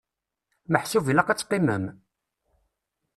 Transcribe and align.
Meḥsub 0.71 1.05
ilaq 1.11 1.27
ad 1.29 1.37
teqqimem? 1.39 1.85